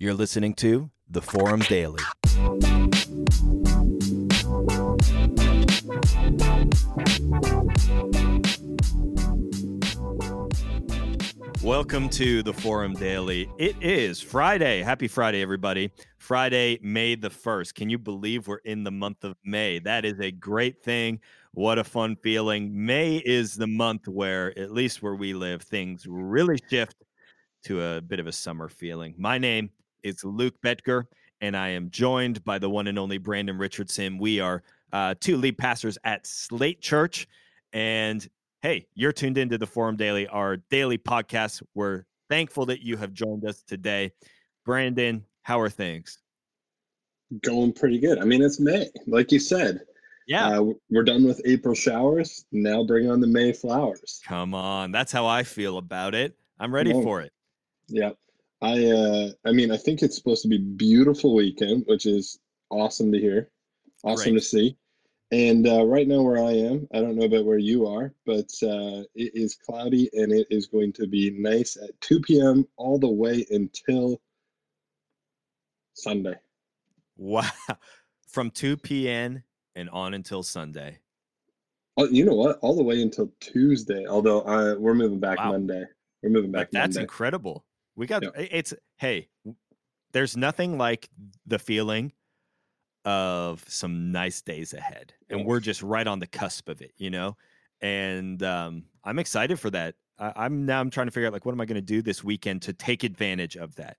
[0.00, 2.00] You're listening to The Forum Daily.
[11.64, 13.50] Welcome to the Forum Daily.
[13.58, 14.82] It is Friday.
[14.82, 15.90] Happy Friday, everybody.
[16.16, 17.74] Friday, May the 1st.
[17.74, 19.80] Can you believe we're in the month of May?
[19.80, 21.18] That is a great thing.
[21.54, 22.70] What a fun feeling.
[22.86, 27.02] May is the month where, at least where we live, things really shift
[27.64, 29.16] to a bit of a summer feeling.
[29.18, 29.70] My name
[30.08, 31.04] is Luke Betger,
[31.40, 34.18] and I am joined by the one and only Brandon Richardson.
[34.18, 34.62] We are
[34.92, 37.28] uh, two lead pastors at Slate Church.
[37.72, 38.26] And
[38.62, 41.62] hey, you're tuned into the Forum Daily, our daily podcast.
[41.74, 44.12] We're thankful that you have joined us today.
[44.64, 46.18] Brandon, how are things?
[47.42, 48.18] Going pretty good.
[48.18, 49.80] I mean, it's May, like you said.
[50.26, 50.58] Yeah.
[50.58, 52.46] Uh, we're done with April showers.
[52.52, 54.20] Now bring on the May flowers.
[54.26, 54.90] Come on.
[54.92, 56.36] That's how I feel about it.
[56.58, 57.32] I'm ready for it.
[57.88, 58.10] Yeah.
[58.60, 62.38] I uh I mean, I think it's supposed to be beautiful weekend, which is
[62.70, 63.50] awesome to hear.
[64.04, 64.40] Awesome Great.
[64.42, 64.76] to see.
[65.30, 68.50] And uh, right now where I am, I don't know about where you are, but
[68.62, 72.66] uh, it is cloudy and it is going to be nice at 2 p.m.
[72.78, 74.22] all the way until
[75.92, 76.34] Sunday.
[77.18, 77.42] Wow.
[78.28, 79.42] From 2 p.m.
[79.74, 80.98] and on until Sunday.
[81.98, 82.58] Oh, you know what?
[82.62, 84.06] All the way until Tuesday.
[84.06, 85.50] Although uh, we're moving back Wow.
[85.50, 85.84] Monday.
[86.22, 87.00] We're moving back Like, that's Monday.
[87.02, 87.64] incredible.
[87.98, 88.30] We got Yeah.
[88.36, 89.28] it's hey,
[90.12, 91.08] there's nothing like
[91.46, 92.12] the feeling
[93.04, 95.12] of some nice days ahead.
[95.30, 97.36] And we're just right on the cusp of it, you know?
[97.80, 99.94] And um, I'm excited for that.
[100.18, 102.00] I, I'm now I'm trying to figure out like what am I going to do
[102.00, 103.98] this weekend to take advantage of that.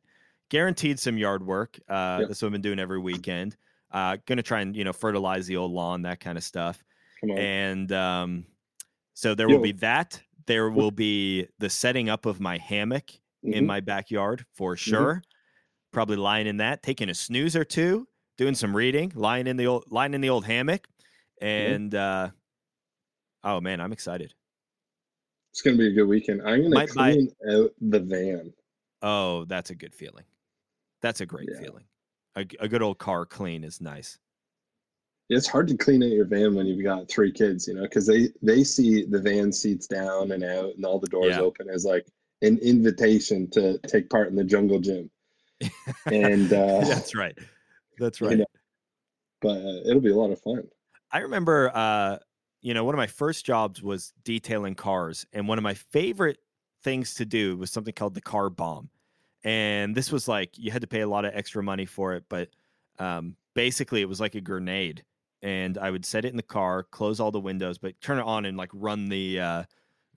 [0.49, 1.79] Guaranteed some yard work.
[1.87, 2.27] Uh, Yep.
[2.29, 3.57] That's what I've been doing every weekend.
[3.91, 6.83] Uh, going to try and you know fertilize the old lawn, that kind of stuff
[7.37, 8.45] and um,
[9.13, 10.21] so there will be that.
[10.45, 13.11] There will be the setting up of my hammock
[13.43, 13.67] in Mhm.
[13.67, 15.21] my backyard for sure.
[15.91, 19.65] Probably lying in that, taking a snooze or two, doing some reading, lying in the
[19.67, 20.87] old lying in the old hammock,
[21.41, 22.29] and uh,
[23.43, 24.33] oh man, I'm excited.
[25.51, 26.41] It's gonna be a good weekend.
[26.43, 28.53] I'm gonna clean out the van.
[29.01, 30.25] Oh, that's a good feeling.
[31.01, 31.59] That's a great Yeah.
[31.61, 31.85] feeling.
[32.35, 34.19] A, a good old car clean is nice.
[35.29, 38.05] It's hard to clean out your van when you've got three kids, you know, because
[38.05, 41.41] they they see the van seats down and out and all the doors Yeah.
[41.41, 42.05] open as like
[42.41, 45.09] an invitation to take part in the jungle gym.
[46.11, 47.37] And uh, that's right.
[47.97, 48.37] That's you right.
[48.37, 48.45] know,
[49.41, 50.63] but uh, it'll be a lot of fun.
[51.11, 52.17] I remember, uh,
[52.61, 56.37] you know, one of my first jobs was detailing cars, and one of my favorite
[56.83, 58.89] things to do was something called the car bomb.
[59.43, 62.25] And this was like you had to pay a lot of extra money for it,
[62.29, 62.49] but
[62.99, 65.03] um, basically it was like a grenade.
[65.41, 68.25] And I would set it in the car, close all the windows, but turn it
[68.25, 69.63] on and like run the uh,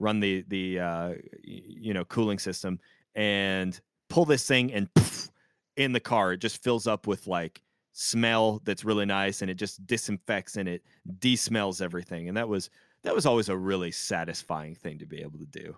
[0.02, 1.14] run the the uh,
[1.44, 2.78] you know cooling system
[3.14, 5.28] and pull this thing and poof,
[5.76, 9.54] in the car it just fills up with like smell that's really nice and it
[9.54, 10.82] just disinfects and it
[11.18, 12.68] de-smells everything and that was
[13.04, 15.74] that was always a really satisfying thing to be able to do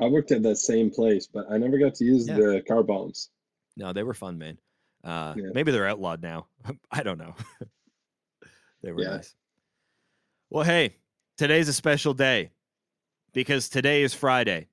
[0.00, 2.36] I worked at that same place, but I never got to use Yeah.
[2.36, 3.28] the car bombs.
[3.76, 4.58] no they were fun man
[5.04, 5.50] uh Yeah.
[5.54, 6.46] maybe they're outlawed now
[6.90, 7.34] i don't know
[8.82, 9.16] they were Yeah.
[9.16, 9.34] nice
[10.50, 10.96] well hey
[11.36, 12.50] today's a special day
[13.32, 14.66] because today is friday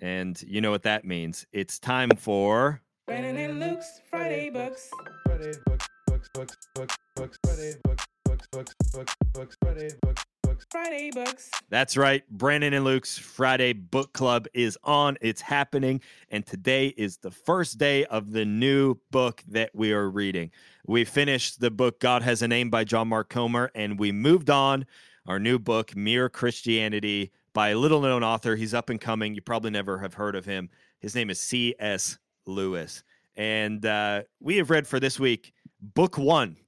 [0.00, 4.90] and you know what that means it's time for Brandon and Luke's Friday Books.
[5.24, 10.66] Friday books, books, books, books, books, Friday books, books, books, books, books, Friday books, books.
[10.72, 11.50] Friday Books.
[11.68, 12.28] That's right.
[12.30, 15.18] Brandon and Luke's Friday Book Club is on.
[15.20, 16.00] It's happening.
[16.30, 20.50] And today is the first day of the new book that we are reading.
[20.84, 24.50] We finished the book God Has a Name by John Mark Comer, and we moved
[24.50, 24.84] on.
[25.26, 28.54] Our new book, Mere Christianity, by a little known author.
[28.54, 29.34] He's up and coming.
[29.34, 30.68] You probably never have heard of him.
[31.00, 32.18] His name is C.S.
[32.44, 33.02] Lewis.
[33.34, 36.58] And uh, we have read for this week book one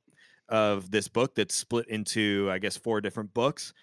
[0.48, 3.74] of this book that's split into, I guess, four different books.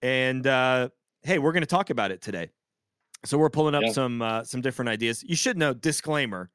[0.00, 0.88] And uh,
[1.24, 2.48] hey, we're going to talk about it today.
[3.26, 3.92] So we're pulling up Yeah.
[3.92, 5.22] some uh, some different ideas.
[5.24, 6.48] You should know disclaimer.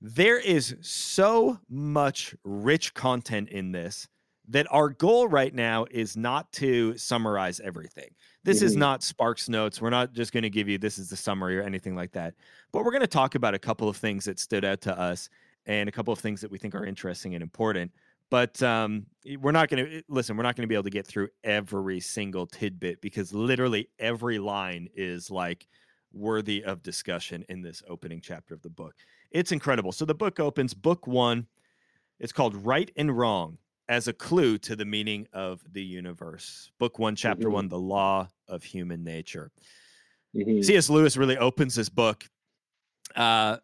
[0.00, 4.08] There is so much rich content in this
[4.48, 8.10] that our goal right now is not to summarize everything.
[8.42, 8.80] This is Mhm.
[8.80, 9.80] not Sparks notes.
[9.80, 12.34] We're not just going to give you this is the summary or anything like that.
[12.72, 15.30] But we're going to talk about a couple of things that stood out to us
[15.66, 17.90] and a couple of things that we think are interesting and important.
[18.28, 19.06] But um,
[19.38, 20.36] we're not going to listen.
[20.36, 24.38] We're not going to be able to get through every single tidbit because literally every
[24.38, 25.66] line is like
[26.12, 28.94] worthy of discussion in this opening chapter of the book.
[29.30, 29.90] It's incredible.
[29.92, 31.46] So the book opens, book one.
[32.20, 33.58] It's called Right and Wrong
[33.88, 36.70] as a clue to the meaning of the universe.
[36.78, 37.52] Book one, chapter Mhm.
[37.52, 39.50] one, The Law of Human Nature.
[40.34, 40.64] Mhm.
[40.64, 40.88] C.S.
[40.88, 42.28] Lewis really opens this book
[43.14, 43.58] uh,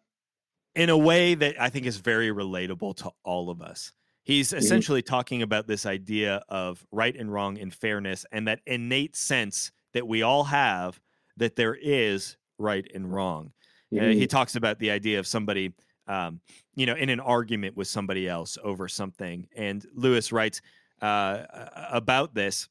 [0.75, 3.91] in a way that I think is very relatable to all of us.
[4.23, 9.15] He's essentially talking about this idea of right and wrong and fairness and that innate
[9.15, 11.01] sense that we all have
[11.37, 13.51] that there is right and wrong.
[13.93, 15.73] Uh, he talks about the idea of somebody,
[16.11, 16.41] um,
[16.75, 19.47] you know, in an argument with somebody else over something.
[19.55, 20.61] And Lewis writes
[21.01, 21.45] uh,
[21.89, 22.67] about this.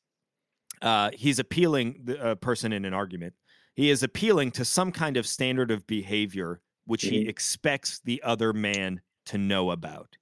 [0.82, 3.34] Uh, he's appealing the person in an argument.
[3.74, 7.28] He is appealing to some kind of standard of behavior which he Mhm.
[7.28, 10.16] expects the other man to know about.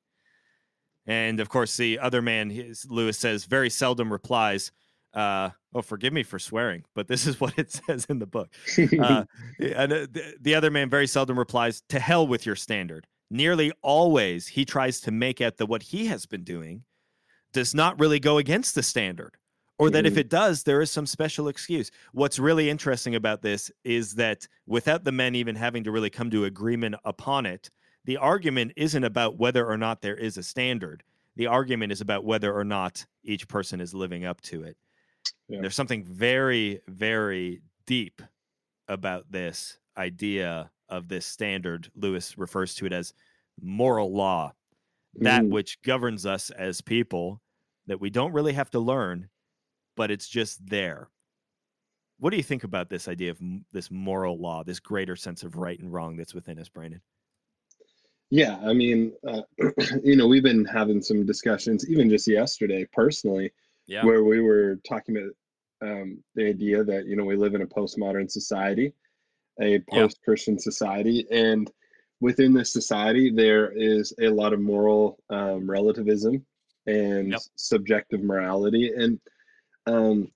[1.06, 4.70] And of course, the other man, Lewis says, very seldom replies.
[5.14, 8.54] Uh, oh, forgive me for swearing, but this is what it says in the book.
[8.98, 9.24] Uh,
[9.60, 13.72] and uh, the, the other man very seldom replies, "To hell with your standard." Nearly
[13.82, 16.84] always, he tries to make out that what he has been doing
[17.52, 19.36] does not really go against the standard,
[19.78, 20.18] or that if Mhm.
[20.18, 21.90] it does, there is some special excuse.
[22.12, 26.30] What's really interesting about this is that without the men even having to really come
[26.30, 27.70] to agreement upon it,
[28.04, 31.02] the argument isn't about whether or not there is a standard.
[31.36, 34.76] The argument is about whether or not each person is living up to it.
[35.48, 35.60] Yeah.
[35.62, 38.20] There's something very, very deep
[38.88, 41.90] about this idea of this standard.
[41.94, 43.14] Lewis refers to it as
[43.60, 44.52] moral law,
[45.14, 45.50] that Mm.
[45.50, 47.40] which governs us as people
[47.86, 49.28] that we don't really have to learn,
[49.96, 51.08] but it's just there.
[52.18, 55.42] What do you think about this idea of m- this moral law, this greater sense
[55.42, 57.00] of right and wrong that's within us, Brandon?
[58.30, 59.42] Yeah, I mean, uh,
[60.04, 63.52] you know, we've been having some discussions, even just yesterday, personally,
[63.88, 64.04] Yeah.
[64.04, 65.32] where we were talking about
[65.80, 68.92] um, the idea that you know we live in a postmodern society,
[69.60, 71.70] a post-Christian society, and
[72.20, 76.44] within this society there is a lot of moral um, relativism
[76.86, 77.40] and Yep.
[77.56, 79.20] subjective morality, and
[79.86, 80.30] um,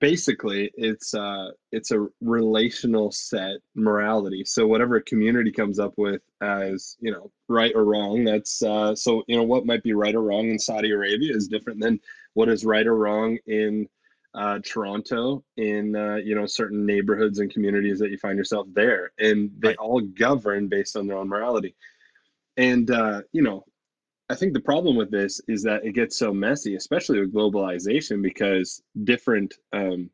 [0.00, 4.44] basically it's uh, it's a relational set morality.
[4.44, 8.94] So whatever a community comes up with as you know right or wrong, that's uh,
[8.94, 12.00] so you know what might be right or wrong in Saudi Arabia is different than
[12.34, 13.88] what is right or wrong in
[14.34, 19.12] uh, Toronto, in uh, you know certain neighborhoods and communities that you find yourself there,
[19.18, 19.76] and they Right.
[19.78, 21.74] all govern based on their own morality.
[22.56, 23.64] And uh, you know,
[24.28, 28.22] I think the problem with this is that it gets so messy, especially with globalization,
[28.22, 30.10] because different um,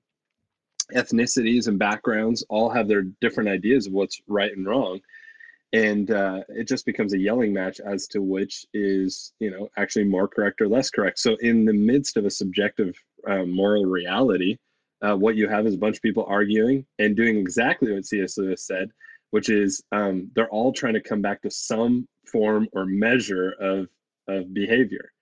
[0.95, 5.01] ethnicities and backgrounds all have their different ideas of what's right and wrong
[5.73, 10.05] and uh, it just becomes a yelling match as to which is you know actually
[10.05, 12.95] more correct or less correct so in the midst of a subjective
[13.29, 14.57] um, moral reality
[15.03, 18.37] uh, what you have is a bunch of people arguing and doing exactly what cs
[18.37, 18.91] lewis said
[19.31, 23.89] which is um, they're all trying to come back to some form or measure of
[24.29, 25.13] of behavior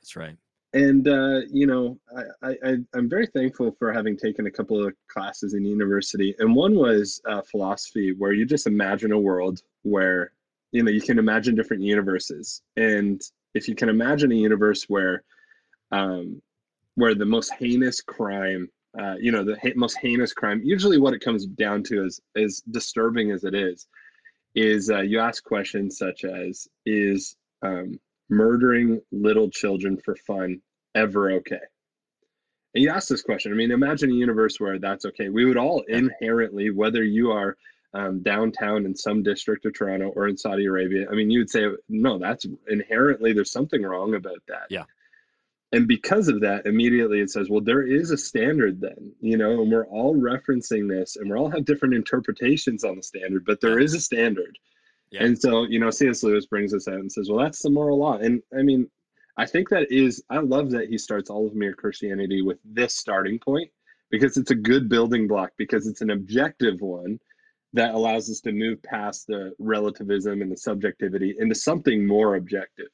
[0.00, 0.36] That's right.
[0.72, 1.98] And uh, you know
[2.42, 6.34] I, I i'm very thankful for having taken a couple of classes in university.
[6.38, 10.32] And one was uh, philosophy where you just imagine a world where
[10.72, 12.62] you know you can imagine different universes.
[12.76, 13.20] And
[13.54, 15.22] if you can imagine a universe where
[15.92, 16.42] um,
[16.96, 18.68] where the most heinous crime
[18.98, 22.20] uh, you know the ha- most heinous crime usually what it comes down to is
[22.36, 23.86] as disturbing as it is
[24.54, 30.60] is uh, you ask questions such as is um, murdering little children for fun
[30.94, 31.60] ever okay?
[32.74, 33.52] And you ask this question.
[33.52, 35.28] I mean, imagine a universe where that's okay.
[35.30, 37.56] We would all inherently, whether you are
[37.94, 41.50] um, downtown in some district of Toronto or in Saudi Arabia, I mean, you would
[41.50, 44.66] say, no, that's inherently, there's something wrong about that.
[44.68, 44.84] Yeah.
[45.72, 49.62] And because of that, immediately it says, well, there is a standard then, you know,
[49.62, 53.60] and we're all referencing this and we all have different interpretations on the standard, but
[53.60, 54.58] there is a standard.
[55.10, 55.24] Yeah.
[55.24, 56.22] And so, you know, C.S.
[56.22, 58.18] Lewis brings this out and says, well, that's the moral law.
[58.18, 58.90] And I mean,
[59.36, 62.96] I think that is, I love that he starts all of Mere Christianity with this
[62.96, 63.70] starting point
[64.10, 67.20] because it's a good building block because it's an objective one
[67.72, 72.88] that allows us to move past the relativism and the subjectivity into something more objective.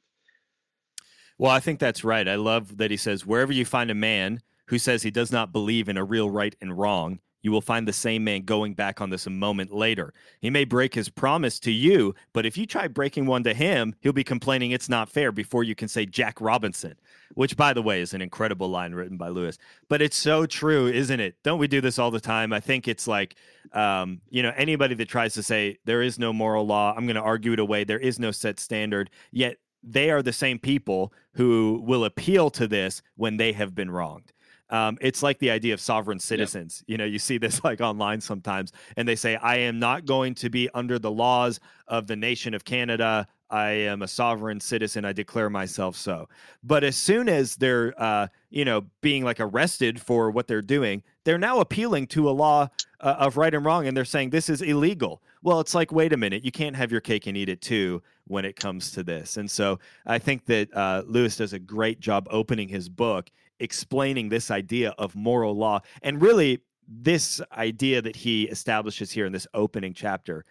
[1.39, 2.27] Well, I think that's right.
[2.27, 5.53] I love that he says, wherever you find a man who says he does not
[5.53, 9.01] believe in a real right and wrong, you will find the same man going back
[9.01, 10.15] on this a moment later.
[10.41, 13.95] He may break his promise to you, but if you try breaking one to him,
[14.01, 16.95] he'll be complaining it's not fair before you can say Jack Robinson,
[17.35, 19.59] which, by the way, is an incredible line written by Lewis.
[19.89, 21.37] But it's so true, isn't it?
[21.43, 22.53] Don't we do this all the time?
[22.53, 23.35] I think it's like,
[23.73, 27.17] um, you know, anybody that tries to say there is no moral law, I'm going
[27.17, 31.13] to argue it away, there is no set standard, yet they are the same people
[31.33, 34.33] who will appeal to this when they have been wronged.
[34.73, 36.83] Um, it's like the idea of sovereign citizens.
[36.87, 40.35] You know, you see this like online sometimes, and they say, I am not going
[40.37, 43.29] to be under the laws of the nation of Canada.
[43.51, 45.05] I am a sovereign citizen.
[45.05, 46.27] I declare myself so.
[46.65, 51.03] But as soon as they're, uh, you know, being like arrested for what they're doing,
[51.25, 52.69] they're now appealing to a law
[53.01, 55.23] uh, of right and wrong, and they're saying this is illegal.
[55.43, 58.03] well, it's like, wait a minute, you can't have your cake and eat it too
[58.27, 59.37] when it comes to this.
[59.37, 63.29] And so I think that uh, Lewis does a great job opening his book,
[63.63, 69.33] explaining this idea of moral law, and really this idea that he establishes here in
[69.33, 70.45] this opening chapter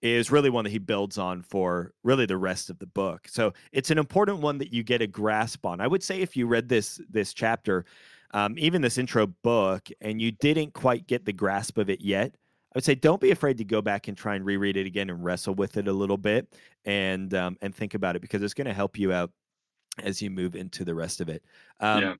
[0.00, 3.28] is really one that he builds on for really the rest of the book.
[3.28, 5.80] So it's an important one that you get a grasp on.
[5.80, 7.84] I would say if you read this this chapter,
[8.32, 12.34] um, even this intro book, and you didn't quite get the grasp of it yet,
[12.34, 15.10] I would say don't be afraid to go back and try and reread it again
[15.10, 16.52] and wrestle with it a little bit
[16.84, 19.30] and um, and think about it because it's going to help you out
[20.02, 21.44] as you move into the rest of it.
[21.80, 22.14] Um, Yeah.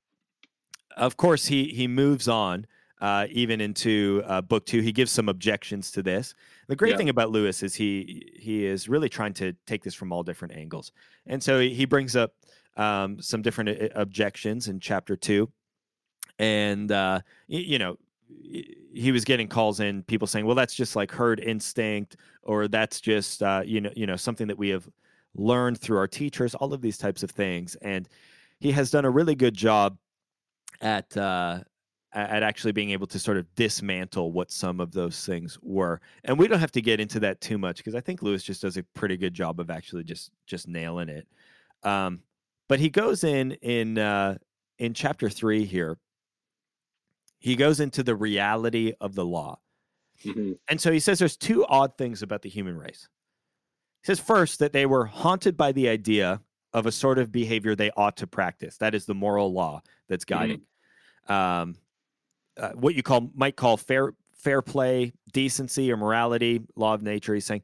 [0.97, 2.65] Of course, he he moves on
[3.01, 4.81] uh, even into uh, book two.
[4.81, 6.33] He gives some objections to this.
[6.67, 6.97] The great Yeah.
[6.97, 10.55] thing about Lewis is he he is really trying to take this from all different
[10.55, 10.91] angles,
[11.25, 12.33] and so he, he brings up
[12.77, 15.51] um, some different uh, objections in chapter two,
[16.39, 17.19] and uh,
[17.49, 17.97] y- you know
[18.93, 23.01] he was getting calls in, people saying, "Well, that's just like herd instinct, or that's
[23.01, 24.87] just uh, you know you know something that we have
[25.35, 28.07] learned through our teachers." All of these types of things, and
[28.59, 29.97] he has done a really good job
[30.83, 31.61] at uh,
[32.13, 35.99] at actually being able to sort of dismantle what some of those things were.
[36.25, 38.61] And we don't have to get into that too much because I think Lewis just
[38.61, 41.27] does a pretty good job of actually just just nailing it.
[41.81, 42.21] Um,
[42.69, 44.37] but he goes in in uh,
[44.77, 45.97] in chapter three here.
[47.39, 49.59] He goes into the reality of the law.
[50.23, 50.57] Mhm.
[50.69, 53.09] And so he says there's two odd things about the human race.
[54.01, 56.41] He says first that they were haunted by the idea
[56.73, 58.77] of a sort of behavior they ought to practice.
[58.77, 60.61] That is the moral law that's guiding.
[61.27, 61.75] Um,
[62.57, 67.33] uh, what you call might call fair fair play, decency, or morality, law of nature.
[67.33, 67.63] He's saying,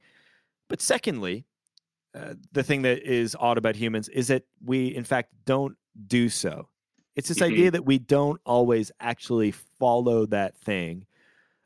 [0.70, 1.46] but secondly,
[2.16, 5.76] uh, the thing that is odd about humans is that we, in fact, don't
[6.08, 6.70] do so.
[7.16, 7.52] It's this Mhm.
[7.52, 11.06] idea that we don't always actually follow that thing,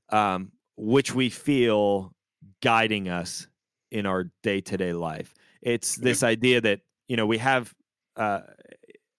[0.10, 2.16] um, which we feel
[2.62, 3.48] guiding us
[3.92, 5.34] in our day to day life.
[5.62, 7.74] It's this idea that you know we have.
[8.16, 8.42] Uh,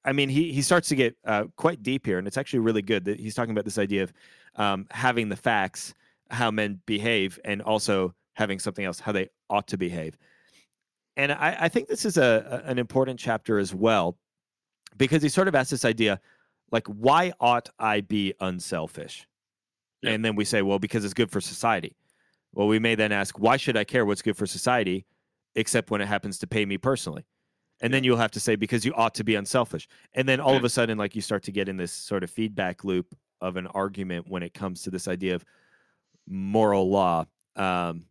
[0.04, 2.82] I mean, he he starts to get uh, quite deep here, and it's actually really
[2.82, 4.12] good that he's talking about this idea of
[4.56, 5.94] um, having the facts,
[6.30, 10.18] how men behave, and also having something else, how they ought to behave.
[11.16, 14.18] And I, I think this is a, a- an important chapter as well,
[14.96, 16.20] because he sort of asks this idea,
[16.70, 19.26] like, why ought I be unselfish?
[20.02, 20.10] Yeah.
[20.10, 21.96] And then we say, well, because it's good for society.
[22.52, 25.06] Well, we may then ask, why should I care what's good for society,
[25.54, 27.24] except when it happens to pay me personally?
[27.80, 29.88] And then you'll have to say, because you ought to be unselfish.
[30.14, 30.58] And then all Yeah.
[30.58, 33.56] of a sudden, like you start to get in this sort of feedback loop of
[33.56, 35.44] an argument when it comes to this idea of
[36.26, 37.26] moral law.
[37.56, 38.06] Um,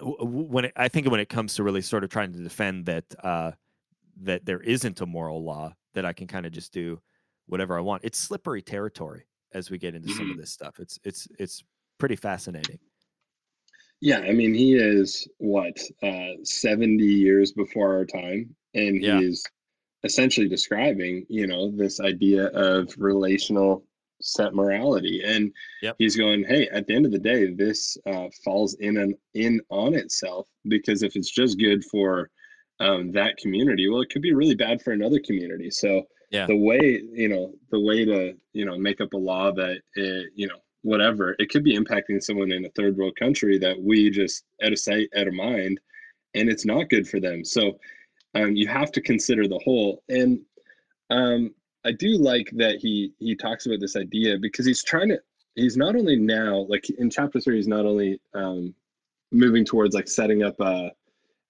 [0.00, 3.04] when it, I think when it comes to really sort of trying to defend that
[3.24, 3.52] uh,
[4.22, 7.00] that there isn't a moral law that I can kind of just do
[7.46, 10.78] whatever I want, it's slippery territory as we get into some of this stuff.
[10.78, 11.64] It's it's it's
[11.98, 12.78] pretty fascinating.
[14.00, 19.18] Yeah, I mean, he is what, uh, 70 years before our time, and Yeah.
[19.18, 19.44] he is
[20.04, 23.84] essentially describing, you know, this idea of relational
[24.20, 25.22] set morality.
[25.24, 25.52] And
[25.82, 25.96] Yep.
[25.98, 29.60] he's going, hey, at the end of the day, this uh, falls in and in
[29.70, 32.30] on itself because if it's just good for
[32.80, 35.70] um, that community, well, it could be really bad for another community.
[35.70, 36.46] So Yeah.
[36.46, 40.32] the way, you know, the way to, you know, make up a law that, it,
[40.36, 44.10] you know, whatever it could be impacting someone in a third world country that we
[44.10, 45.80] just out of sight out of mind
[46.34, 47.44] and it's not good for them.
[47.44, 47.78] So
[48.34, 50.40] um, you have to consider the whole and
[51.10, 51.54] um,
[51.84, 55.18] i do like that he he talks about this idea because he's trying to
[55.54, 58.74] he's not only now like in chapter three he's not only um,
[59.32, 60.90] moving towards like setting up a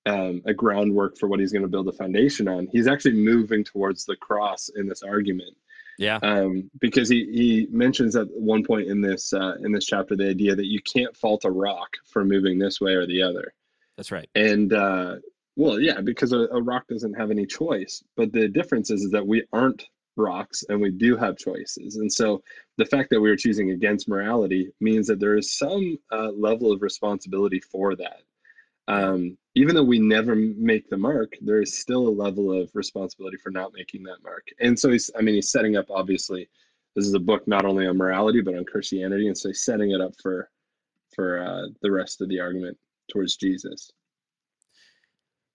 [0.07, 3.65] um, a groundwork for what he's going to build a foundation on he's actually moving
[3.65, 5.55] towards the cross in this argument
[5.99, 6.19] Yeah.
[6.23, 10.29] um, because he, he mentions at one point in this uh, in this chapter the
[10.29, 13.53] idea that you can't fault a rock for moving this way or the other
[13.97, 14.29] That's right.
[14.35, 15.17] and uh,
[15.57, 19.11] well yeah because a, a rock doesn't have any choice but the difference is, is
[19.11, 19.85] that we aren't
[20.17, 22.43] rocks and we do have choices and so
[22.77, 26.73] the fact that we are choosing against morality means that there is some uh, level
[26.73, 28.23] of responsibility for that
[28.89, 33.37] um, even though we never make the mark there is still a level of responsibility
[33.37, 36.49] for not making that mark and so he's i mean he's setting up obviously
[36.97, 39.93] this is a book not only on morality but on christianity and so he's setting
[39.93, 40.51] it up for
[41.15, 42.77] for uh, the rest of the argument
[43.11, 43.93] towards jesus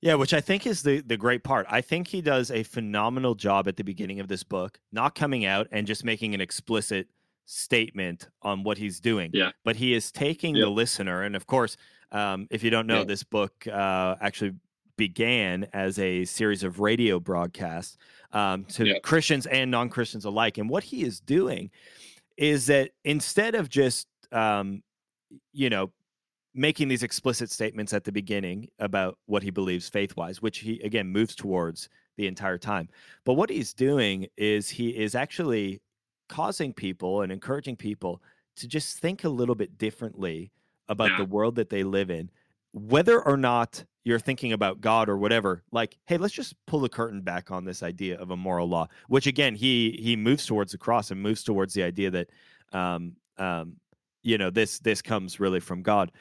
[0.02, 1.66] Yeah, which I think is the the great part.
[1.70, 5.46] I think he does a phenomenal job at the beginning of this book, not coming
[5.46, 7.08] out and just making an explicit
[7.46, 9.32] statement on what he's doing.
[9.34, 9.52] Yeah.
[9.63, 11.78] But he is taking the listener, and of course,
[12.13, 13.05] um, if you don't know, Yeah.
[13.05, 14.53] this book uh, actually
[14.96, 17.98] began as a series of radio broadcasts
[18.32, 19.00] um, to Yeah.
[19.00, 20.58] Christians and non Christians alike.
[20.60, 21.72] And what he is doing
[22.38, 24.82] is that instead of just um,
[25.51, 25.91] you know
[26.55, 30.79] making these explicit statements at the beginning about what he believes faith wise, which he
[30.82, 32.88] again moves towards the entire time.
[33.25, 35.82] But what he's doing is he is actually
[36.29, 38.22] causing people and encouraging people
[38.58, 40.51] to just think a little bit differently
[40.90, 41.18] about Yeah.
[41.18, 42.30] the world that they live in,
[42.72, 45.63] whether or not you're thinking about God or whatever.
[45.72, 48.88] Like, hey, let's just pull the curtain back on this idea of a moral law,
[49.08, 52.30] which again he he moves towards the cross and moves towards the idea that
[52.74, 53.78] um um
[54.24, 56.12] you know this this comes really from God.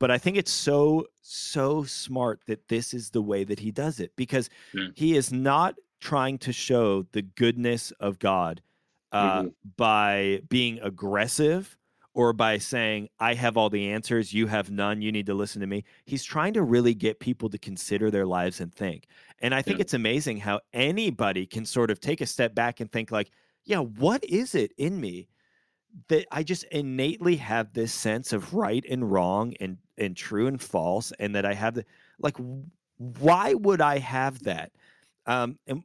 [0.00, 4.00] But I think it's so so smart that this is the way that he does
[4.00, 4.88] it because Yeah.
[4.94, 8.60] he is not trying to show the goodness of God
[9.12, 9.44] uh,
[9.76, 11.78] by being aggressive
[12.14, 15.60] or by saying, I have all the answers, you have none, you need to listen
[15.60, 15.84] to me.
[16.06, 19.08] He's trying to really get people to consider their lives and think.
[19.40, 19.82] And I think Yeah.
[19.82, 23.30] it's amazing how anybody can sort of take a step back and think, like,
[23.64, 25.28] yeah, what is it in me
[26.08, 30.60] that I just innately have this sense of right and wrong and, and true and
[30.60, 31.84] false, and that I have the
[32.18, 32.36] like,
[32.96, 34.72] why would I have that?
[35.26, 35.82] Um, and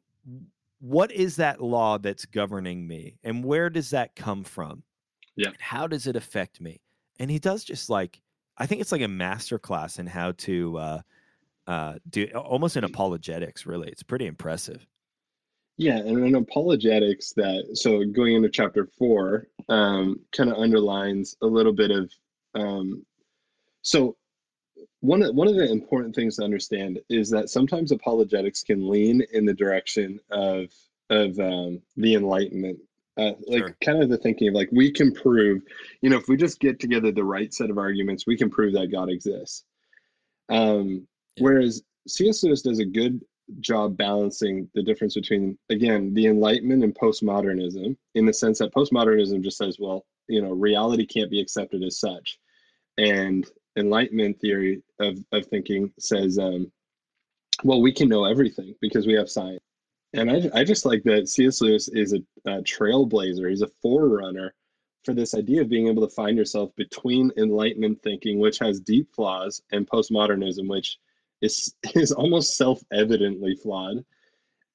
[0.79, 4.83] what is that law that's governing me and where does that come from
[5.39, 5.51] Yeah.
[5.59, 6.81] How does it affect me?
[7.19, 8.21] And he does just like
[8.57, 11.01] i think it's like a master class in how to uh
[11.65, 13.89] uh do almost in apologetics really.
[13.89, 14.85] It's pretty impressive.
[15.77, 21.47] Yeah, and in apologetics, that so going into chapter four, um, kind of underlines a
[21.47, 22.11] little bit of
[22.53, 23.05] um,
[23.81, 24.17] so
[24.99, 29.23] one of one of the important things to understand is that sometimes apologetics can lean
[29.31, 30.65] in the direction of
[31.09, 32.79] of um, the Enlightenment,
[33.19, 33.77] uh, like Sure.
[33.83, 35.61] kind of the thinking of like we can prove,
[36.01, 38.73] you know, if we just get together the right set of arguments, we can prove
[38.73, 39.65] that God exists.
[40.49, 41.43] Um, Yeah.
[41.43, 42.43] Whereas C.S.
[42.43, 43.21] Lewis does a good
[43.59, 49.41] job balancing the difference between again the enlightenment and postmodernism in the sense that postmodernism
[49.41, 52.37] just says well you know reality can't be accepted as such
[52.99, 56.71] and enlightenment theory of, of thinking says um,
[57.63, 59.63] well we can know everything because we have science
[60.13, 63.49] and i, I just like that cs lewis is a, a trailblazer.
[63.49, 64.53] He's a forerunner
[65.03, 69.13] for this idea of being able to find yourself between enlightenment thinking which has deep
[69.13, 70.97] flaws and postmodernism which
[71.41, 74.03] is is almost self-evidently flawed.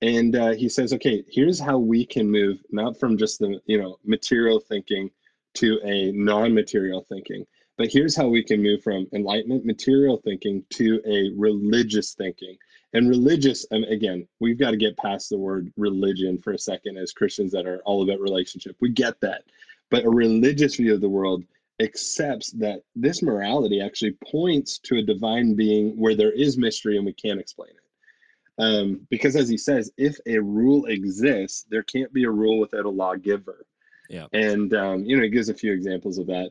[0.02, 3.80] And uh, he says okay here's how we can move not from just the you
[3.80, 5.10] know material thinking
[5.54, 11.00] to a non-material thinking but here's how we can move from enlightenment material thinking to
[11.06, 12.56] a religious thinking
[12.94, 16.96] and religious and again we've got to get past the word religion for a second
[16.96, 19.44] as christians that are all about relationship we get that
[19.90, 21.44] but a religious view of the world
[21.80, 27.06] accepts that this morality actually points to a divine being where there is mystery and
[27.06, 28.62] we can't explain it.
[28.62, 32.84] Um, because as he says, if a rule exists, there can't be a rule without
[32.84, 33.66] a lawgiver.
[34.08, 34.26] Yeah.
[34.32, 36.50] And, um, you know, he gives a few examples of that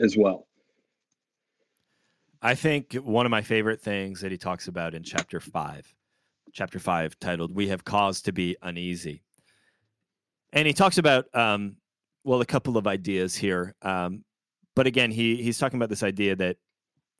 [0.00, 0.46] as well.
[2.42, 5.94] I think one of my favorite things that he talks about in chapter 5
[6.52, 9.22] chapter 5 titled we have cause to be uneasy.
[10.52, 11.76] And he talks about um
[12.24, 14.24] well a couple of ideas here um
[14.74, 16.56] but again he he's talking about this idea that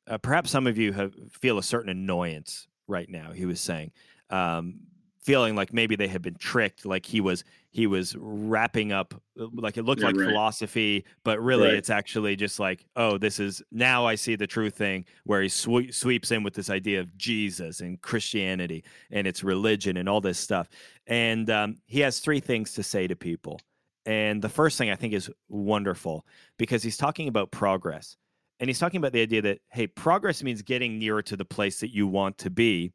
[0.09, 3.91] uh, perhaps some of you have feel a certain annoyance right now he was saying
[4.29, 4.79] um
[5.23, 9.45] feeling like maybe they had been tricked like he was he was wrapping up uh,
[9.53, 10.27] like it looked Yeah, like right.
[10.29, 11.75] philosophy but really Right.
[11.75, 15.47] it's actually just like oh this is now i see the true thing where he
[15.49, 20.21] swe- sweeps in with this idea of jesus and christianity and its religion and all
[20.21, 20.67] this stuff
[21.07, 23.59] and um, he has three things to say to people
[24.07, 26.25] and the first thing i think is wonderful
[26.57, 28.17] because he's talking about progress
[28.59, 31.79] and he's talking about the idea that hey progress means getting nearer to the place
[31.79, 32.91] that you want to be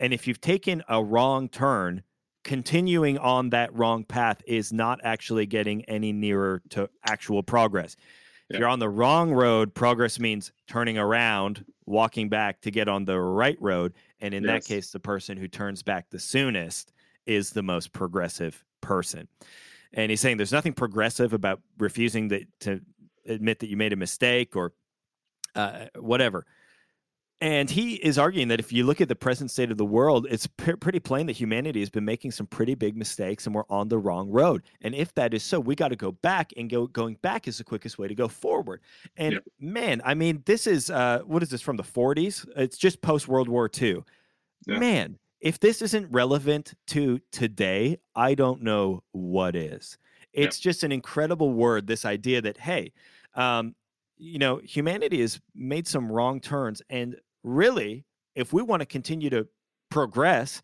[0.00, 2.02] and if you've taken a wrong turn
[2.42, 7.96] continuing on that wrong path is not actually getting any nearer to actual progress.
[8.48, 13.04] If you're on the wrong road progress means turning around walking back to get on
[13.04, 13.94] the right road.
[14.20, 16.92] And in that case the person who turns back the soonest
[17.26, 19.28] is the most progressive person.
[19.92, 22.80] And he's saying there's nothing progressive about refusing that, to
[23.26, 24.72] admit that you made a mistake or
[25.54, 26.46] uh, whatever.
[27.42, 30.26] And he is arguing that if you look at the present state of the world,
[30.28, 33.64] it's p- pretty plain that humanity has been making some pretty big mistakes and we're
[33.70, 34.62] on the wrong road.
[34.82, 37.56] And if that is so, we got to go back and go going back is
[37.56, 38.82] the quickest way to go forward.
[39.16, 39.42] And Yep.
[39.58, 42.46] man, I mean, this is uh, what is this from the 40s?
[42.56, 44.02] It's just post World War II.
[44.66, 44.78] Yeah.
[44.78, 49.96] Man, if this isn't relevant to today, I don't know what is.
[50.34, 50.46] Yep.
[50.46, 51.86] It's just an incredible word.
[51.86, 52.92] This idea that hey,
[53.34, 53.74] um,
[54.18, 59.30] you know, humanity has made some wrong turns, and really, if we want to continue
[59.30, 59.46] to
[59.90, 60.62] progress,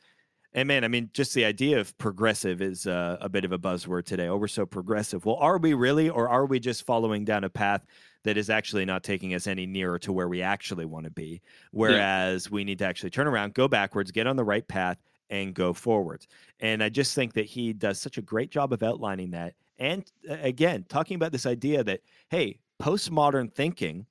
[0.52, 3.58] and man, I mean, just the idea of progressive is uh, a bit of a
[3.58, 4.28] buzzword today.
[4.28, 5.26] Oh, we're so progressive.
[5.26, 7.84] Well, are we really, or are we just following down a path
[8.26, 11.40] that is actually not taking us any nearer to where we actually want to be.
[11.70, 14.98] Whereas we need to actually turn around, go backwards, get on the right path,
[15.30, 16.26] and go forwards.
[16.58, 19.54] And I just think that he does such a great job of outlining that.
[19.78, 24.06] And uh, again, talking about this idea that, hey, postmodern thinking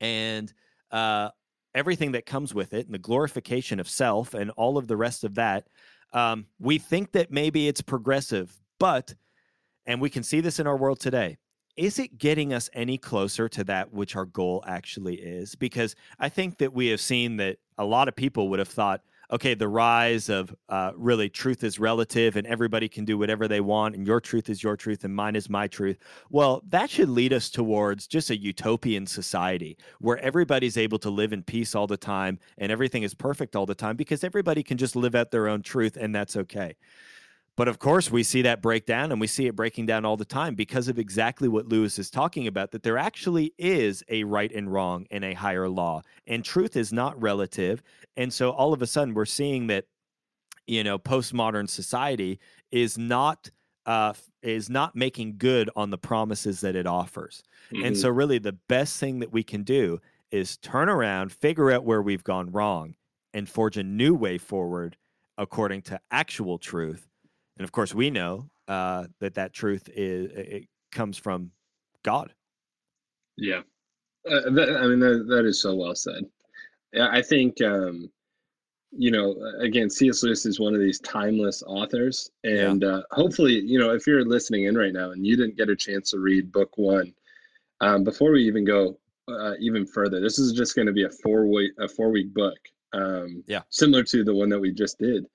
[0.00, 0.52] and
[0.90, 1.28] uh,
[1.74, 5.24] everything that comes with it and the glorification of self and all of the rest
[5.24, 5.66] of that,
[6.12, 9.14] um, we think that maybe it's progressive, but,
[9.86, 11.36] and we can see this in our world today,
[11.76, 15.54] is it getting us any closer to that which our goal actually is?
[15.54, 19.02] Because I think that we have seen that a lot of people would have thought,
[19.30, 23.60] okay, the rise of uh, really truth is relative and everybody can do whatever they
[23.60, 25.98] want, and your truth is your truth and mine is my truth.
[26.30, 31.32] Well, that should lead us towards just a utopian society where everybody's able to live
[31.32, 34.78] in peace all the time and everything is perfect all the time because everybody can
[34.78, 36.74] just live out their own truth and that's okay.
[37.58, 40.24] But of course, we see that breakdown and we see it breaking down all the
[40.24, 44.52] time because of exactly what Lewis is talking about that there actually is a right
[44.52, 47.82] and wrong and a higher law, and truth is not relative.
[48.16, 49.86] And so all of a sudden, we're seeing that,
[50.68, 52.40] you know, postmodern society
[52.72, 53.50] is not.
[53.86, 57.42] Uh, is not making good on the promises that it offers.
[57.80, 57.98] And Mhm.
[57.98, 62.02] so, really, the best thing that we can do is turn around, figure out where
[62.02, 62.96] we've gone wrong,
[63.34, 64.98] and forge a new way forward
[65.38, 67.07] according to actual truth.
[67.58, 71.50] And of course, we know uh, that that truth is it comes from
[72.04, 72.32] God.
[73.36, 73.62] Yeah,
[74.30, 76.24] uh, that, I mean that, that is so well said.
[77.00, 78.10] I think um,
[78.92, 80.22] you know again, C.S.
[80.22, 82.70] Lewis is one of these timeless authors, Yeah.
[82.70, 85.68] and uh, hopefully, you know, if you're listening in right now and you didn't get
[85.68, 87.12] a chance to read book one,
[87.80, 91.10] um, before we even go uh, even further, this is just going to be a
[91.10, 92.58] four week a four week book,
[92.92, 93.62] um, Yeah.
[93.70, 95.26] similar to the one that we just did.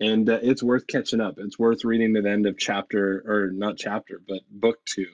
[0.00, 1.34] And uh, it's worth catching up.
[1.38, 5.06] It's worth reading to the end of chapter, or not chapter, but book two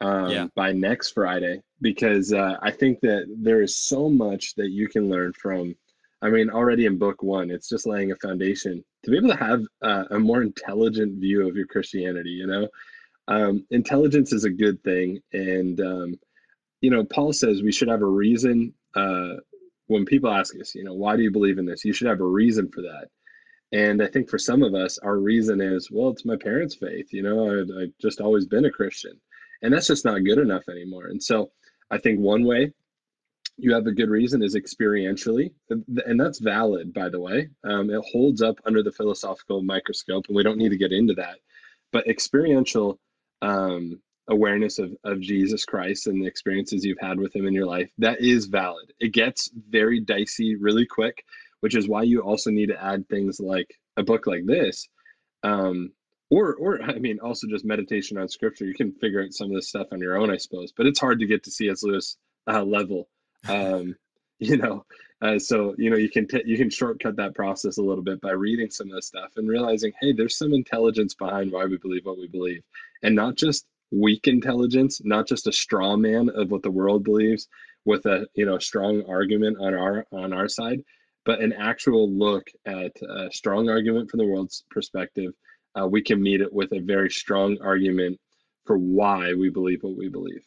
[0.00, 0.46] um, Yeah.
[0.54, 5.08] by next Friday because uh, I think that there is so much that you can
[5.08, 5.74] learn from.
[6.20, 9.36] I mean, already in book one, it's just laying a foundation to be able to
[9.36, 12.30] have uh, a more intelligent view of your Christianity.
[12.30, 12.68] You know,
[13.28, 16.14] um, intelligence is a good thing, and um,
[16.80, 18.74] you know, Paul says we should have a reason.
[18.94, 19.34] Uh,
[19.88, 21.84] when people ask us, you know, why do you believe in this?
[21.84, 23.08] You should have a reason for that.
[23.72, 27.12] And I think for some of us, our reason is, well, it's my parents' faith.
[27.12, 29.18] You know, I, I've just always been a Christian.
[29.62, 31.06] And that's just not good enough anymore.
[31.06, 31.50] And so
[31.90, 32.72] i think one way
[33.58, 35.52] you have a good reason is experientially
[36.06, 37.48] and that's valid by the way.
[37.64, 41.14] Um, it holds up under the philosophical microscope and we don't need to get into
[41.14, 41.36] that.
[41.92, 42.98] But experiential
[43.42, 47.66] um, awareness of, of jesus christ and the experiences you've had with him in your
[47.66, 48.92] life that is valid.
[49.00, 51.24] It gets very dicey really quick
[51.62, 54.88] which is why you also need to add things like a book like this
[55.42, 55.92] um,
[56.30, 58.64] or or i mean also just meditation on scripture.
[58.64, 61.00] You can figure out some of this stuff on your own i suppose but it's
[61.00, 63.08] hard to get to cs lewis uh, level
[63.48, 63.96] um
[64.42, 64.84] you know
[65.22, 68.20] uh, so you know you can t- you can shortcut that process a little bit
[68.20, 71.76] by reading some of this stuff and realizing hey there's some intelligence behind why we
[71.76, 72.62] believe what we believe.
[73.04, 77.46] And not just weak intelligence not just a straw man of what the world believes
[77.84, 80.82] with a you know strong argument on our on our side
[81.24, 85.32] but an actual look at a strong argument from the world's perspective
[85.80, 88.20] uh, we can meet it with a very strong argument
[88.66, 90.42] for why we believe what we believe.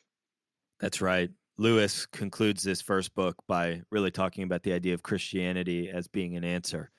[0.79, 1.31] That's right.
[1.57, 6.35] Lewis concludes this first book by really talking about the idea of Christianity as being
[6.37, 6.91] an answer.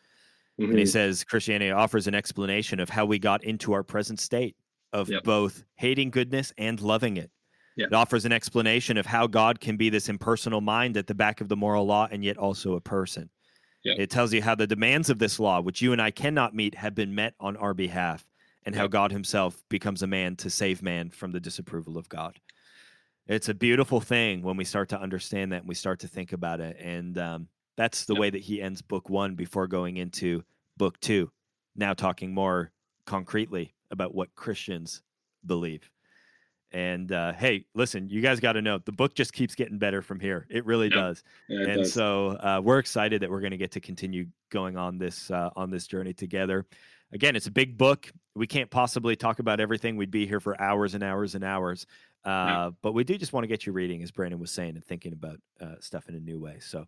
[0.58, 0.88] And he Mhm.
[0.88, 4.56] says Christianity offers an explanation of how we got into our present state
[4.92, 5.22] of Yep.
[5.22, 7.30] both hating goodness and loving it.
[7.76, 7.88] Yep.
[7.92, 11.40] It offers an explanation of how God can be this impersonal mind at the back
[11.40, 13.30] of the moral law and yet also a person.
[13.86, 13.98] Yep.
[14.00, 16.74] It tells you how the demands of this law, which you and I cannot meet,
[16.74, 18.26] have been met on our behalf,
[18.64, 22.40] and how God himself becomes a man to save man from the disapproval of God.
[23.28, 26.32] It's a beautiful thing when we start to understand that and we start to think
[26.32, 26.76] about it.
[26.80, 28.20] And um, that's the Yep.
[28.20, 30.42] way that he ends book one before going into
[30.76, 31.30] book two.
[31.76, 32.72] Now, talking more
[33.04, 35.02] concretely about what Christians
[35.44, 35.88] believe.
[36.72, 40.02] And uh, hey, listen, you guys got to know the book just keeps getting better
[40.02, 40.46] from here.
[40.50, 40.94] It really Yep.
[40.94, 41.22] does.
[41.48, 41.92] Yeah, it and does.
[41.92, 45.50] so uh, we're excited that we're going to get to continue going on this uh,
[45.56, 46.66] on this journey together.
[47.12, 48.10] Again, it's a big book.
[48.34, 49.96] We can't possibly talk about everything.
[49.96, 51.86] We'd be here for hours and hours and hours.
[52.24, 54.84] Uh, But we do just want to get you reading, as Brandon was saying, and
[54.84, 56.56] thinking about uh, stuff in a new way.
[56.58, 56.84] So,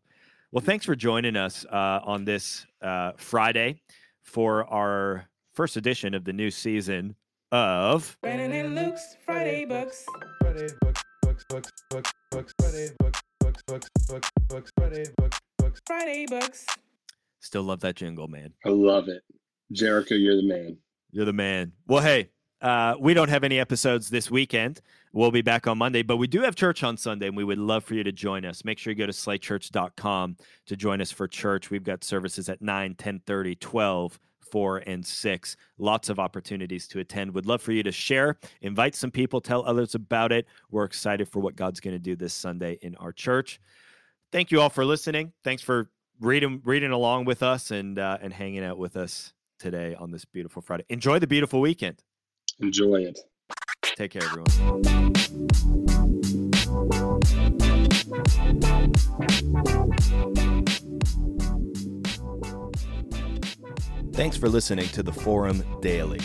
[0.50, 3.80] well, thanks for joining us uh, on this uh, Friday
[4.22, 7.14] for our first edition of the new season
[7.52, 8.16] of.
[8.20, 10.04] Brandon and Luke's Friday Books.
[10.40, 15.80] Friday books, books, books, books, books, Friday books, books, books, books, books, Friday books, books.
[15.86, 16.66] Friday Books.
[17.40, 18.52] Still love that jingle, man.
[18.64, 19.22] I love it.
[19.72, 20.76] Jericho, you're the man.
[21.10, 21.72] You're the man.
[21.86, 22.30] Well, hey,
[22.60, 24.80] uh, we don't have any episodes this weekend,
[25.12, 27.58] We'll be back on Monday, but we do have church on Sunday, and we would
[27.58, 28.64] love for you to join us.
[28.64, 31.70] Make sure you go to slatechurch.com to join us for church.
[31.70, 35.56] We've got services at 9, 10 30, 12, 4, and 6.
[35.78, 37.34] Lots of opportunities to attend.
[37.34, 40.46] Would love for you to share, invite some people, tell others about it.
[40.70, 43.60] We're excited for what God's going to do this Sunday in our church.
[44.32, 45.32] Thank you all for listening.
[45.44, 49.94] Thanks for reading reading along with us and uh, and hanging out with us today
[49.94, 50.84] on this beautiful Friday.
[50.88, 52.02] Enjoy the beautiful weekend.
[52.60, 53.18] Enjoy it.
[53.82, 55.14] Take care, everyone.
[64.18, 66.18] Thanks for listening to the Forum Daily.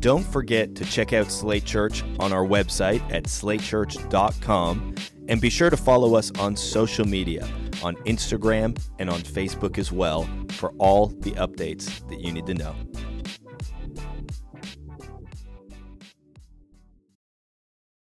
[0.00, 4.94] Don't forget to check out Slate Church on our website at slatechurch.com
[5.28, 7.46] and be sure to follow us on social media
[7.82, 12.54] on Instagram and on Facebook as well for all the updates that you need to
[12.54, 12.74] know.